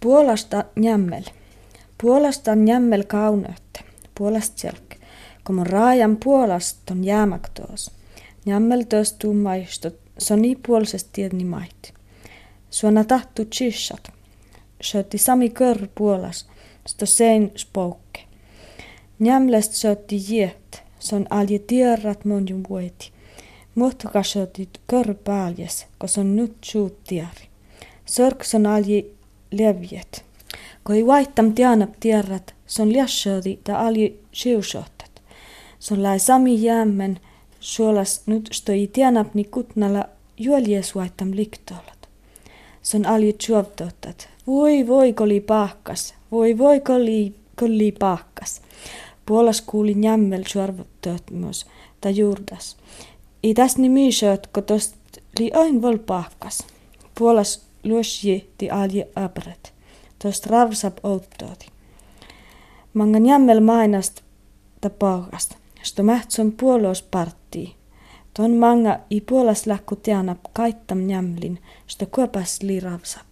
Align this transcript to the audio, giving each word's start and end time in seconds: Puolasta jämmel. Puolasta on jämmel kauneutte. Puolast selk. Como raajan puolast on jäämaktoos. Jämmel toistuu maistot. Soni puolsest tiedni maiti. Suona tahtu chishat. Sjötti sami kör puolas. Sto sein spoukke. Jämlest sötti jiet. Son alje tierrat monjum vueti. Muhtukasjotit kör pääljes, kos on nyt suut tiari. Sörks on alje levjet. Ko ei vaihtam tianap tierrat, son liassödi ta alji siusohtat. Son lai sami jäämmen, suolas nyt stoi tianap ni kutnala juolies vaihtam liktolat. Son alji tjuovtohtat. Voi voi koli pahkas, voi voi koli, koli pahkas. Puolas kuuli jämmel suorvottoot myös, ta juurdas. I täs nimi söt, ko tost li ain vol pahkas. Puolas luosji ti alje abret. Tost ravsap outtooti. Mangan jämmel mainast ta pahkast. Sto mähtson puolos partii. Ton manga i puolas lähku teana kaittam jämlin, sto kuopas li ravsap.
Puolasta 0.00 0.64
jämmel. 0.82 1.24
Puolasta 2.02 2.52
on 2.52 2.68
jämmel 2.68 3.04
kauneutte. 3.04 3.80
Puolast 4.14 4.58
selk. 4.58 4.94
Como 5.44 5.64
raajan 5.64 6.16
puolast 6.16 6.90
on 6.90 7.04
jäämaktoos. 7.04 7.90
Jämmel 8.46 8.82
toistuu 8.82 9.34
maistot. 9.34 9.94
Soni 10.18 10.56
puolsest 10.66 11.08
tiedni 11.12 11.44
maiti. 11.44 11.92
Suona 12.70 13.04
tahtu 13.04 13.44
chishat. 13.44 14.12
Sjötti 14.82 15.18
sami 15.18 15.48
kör 15.48 15.88
puolas. 15.94 16.48
Sto 16.86 17.06
sein 17.06 17.52
spoukke. 17.56 18.20
Jämlest 19.20 19.72
sötti 19.72 20.16
jiet. 20.28 20.82
Son 20.98 21.26
alje 21.30 21.58
tierrat 21.58 22.24
monjum 22.24 22.62
vueti. 22.68 23.12
Muhtukasjotit 23.74 24.80
kör 24.86 25.14
pääljes, 25.14 25.86
kos 25.98 26.18
on 26.18 26.36
nyt 26.36 26.56
suut 26.62 27.04
tiari. 27.04 27.48
Sörks 28.06 28.54
on 29.52 29.58
alje 29.58 29.72
levjet. 29.72 30.24
Ko 30.82 30.92
ei 30.92 31.06
vaihtam 31.06 31.52
tianap 31.54 31.90
tierrat, 32.00 32.54
son 32.66 32.92
liassödi 32.92 33.58
ta 33.64 33.86
alji 33.86 34.20
siusohtat. 34.32 35.22
Son 35.78 36.02
lai 36.02 36.18
sami 36.18 36.62
jäämmen, 36.62 37.20
suolas 37.60 38.22
nyt 38.26 38.48
stoi 38.52 38.90
tianap 38.92 39.34
ni 39.34 39.44
kutnala 39.44 40.04
juolies 40.38 40.94
vaihtam 40.94 41.30
liktolat. 41.34 42.08
Son 42.82 43.06
alji 43.06 43.32
tjuovtohtat. 43.32 44.28
Voi 44.46 44.86
voi 44.86 45.12
koli 45.12 45.40
pahkas, 45.40 46.14
voi 46.30 46.58
voi 46.58 46.80
koli, 46.80 47.34
koli 47.56 47.92
pahkas. 47.92 48.62
Puolas 49.26 49.60
kuuli 49.60 49.94
jämmel 50.04 50.42
suorvottoot 50.46 51.30
myös, 51.30 51.66
ta 52.00 52.10
juurdas. 52.10 52.76
I 53.42 53.54
täs 53.54 53.76
nimi 53.76 54.12
söt, 54.12 54.46
ko 54.46 54.60
tost 54.60 54.94
li 55.38 55.50
ain 55.54 55.82
vol 55.82 55.98
pahkas. 55.98 56.66
Puolas 57.14 57.69
luosji 57.84 58.50
ti 58.58 58.70
alje 58.70 59.08
abret. 59.16 59.72
Tost 60.22 60.46
ravsap 60.46 61.04
outtooti. 61.04 61.66
Mangan 62.94 63.26
jämmel 63.26 63.60
mainast 63.60 64.20
ta 64.80 64.90
pahkast. 64.90 65.56
Sto 65.82 66.02
mähtson 66.02 66.52
puolos 66.52 67.02
partii. 67.02 67.74
Ton 68.34 68.56
manga 68.56 69.00
i 69.10 69.20
puolas 69.20 69.66
lähku 69.66 69.96
teana 69.96 70.36
kaittam 70.52 71.10
jämlin, 71.10 71.58
sto 71.86 72.06
kuopas 72.06 72.62
li 72.62 72.80
ravsap. 72.80 73.29